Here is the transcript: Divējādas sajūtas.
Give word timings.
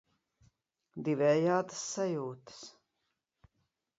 Divējādas 1.09 1.83
sajūtas. 1.91 2.59